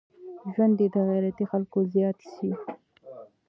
[0.53, 2.51] ژوند دي د غيرتي خلکو زيات سي.